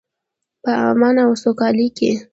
[0.63, 2.11] په امن او سوکالۍ کې.